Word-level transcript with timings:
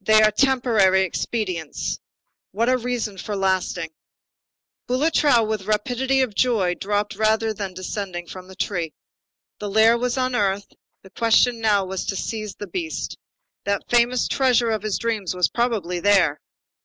They 0.00 0.20
are 0.20 0.32
temporary 0.32 1.02
expedients. 1.02 2.00
What 2.50 2.68
a 2.68 2.76
reason 2.76 3.18
for 3.18 3.36
lasting! 3.36 3.90
Boulatruelle, 4.88 5.46
with 5.46 5.60
the 5.60 5.66
rapidity 5.66 6.22
of 6.22 6.34
joy, 6.34 6.74
dropped 6.74 7.14
rather 7.14 7.54
than 7.54 7.74
descended 7.74 8.28
from 8.28 8.48
the 8.48 8.56
tree. 8.56 8.94
The 9.60 9.70
lair 9.70 9.96
was 9.96 10.16
unearthed, 10.18 10.74
the 11.04 11.10
question 11.10 11.60
now 11.60 11.84
was 11.84 12.04
to 12.06 12.16
seize 12.16 12.56
the 12.56 12.66
beast. 12.66 13.16
That 13.62 13.88
famous 13.88 14.26
treasure 14.26 14.70
of 14.72 14.82
his 14.82 14.98
dreams 14.98 15.36
was 15.36 15.48
probably 15.48 16.00
there. 16.00 16.40